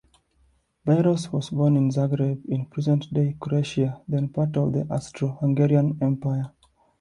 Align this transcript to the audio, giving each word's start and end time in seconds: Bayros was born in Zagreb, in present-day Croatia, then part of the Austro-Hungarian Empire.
Bayros 0.83 1.31
was 1.31 1.51
born 1.51 1.77
in 1.77 1.91
Zagreb, 1.91 2.43
in 2.47 2.65
present-day 2.65 3.37
Croatia, 3.39 4.01
then 4.07 4.29
part 4.29 4.57
of 4.57 4.73
the 4.73 4.81
Austro-Hungarian 4.91 5.99
Empire. 6.01 6.51